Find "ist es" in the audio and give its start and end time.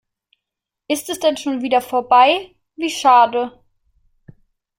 0.87-1.19